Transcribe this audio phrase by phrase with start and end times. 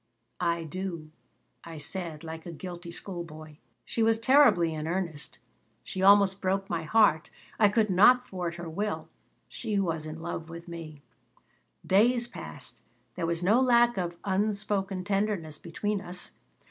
[0.39, 1.11] "I do,"
[1.63, 5.37] I said, like a guilty school boy She was terribly in earnest.
[5.83, 7.29] She almost broke my heart.
[7.59, 9.09] I could not thwart her will
[9.47, 11.03] She was in love with me
[11.85, 12.81] Days passed.
[13.13, 16.31] There was no lack of unspoken tenderness between us.